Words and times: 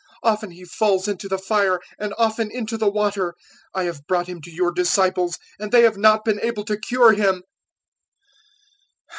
Often 0.23 0.49
he 0.49 0.65
falls 0.65 1.07
into 1.07 1.29
the 1.29 1.37
fire 1.37 1.79
and 1.99 2.11
often 2.17 2.49
into 2.49 2.75
the 2.75 2.89
water. 2.89 3.35
017:016 3.75 3.81
I 3.81 3.83
have 3.83 4.07
brought 4.07 4.25
him 4.27 4.41
to 4.41 4.49
your 4.51 4.71
disciples, 4.71 5.37
and 5.59 5.71
they 5.71 5.83
have 5.83 5.95
not 5.97 6.25
been 6.25 6.41
able 6.41 6.65
to 6.65 6.79
cure 6.79 7.13
him." 7.13 7.43